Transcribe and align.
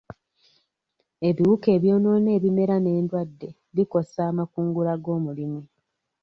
Ebiwuka 1.29 1.67
ebyonoona 1.77 2.29
ebimera 2.37 2.75
n'endwadde 2.79 3.47
bikosa 3.75 4.19
amakungula 4.29 4.93
g'omulimi. 5.03 5.61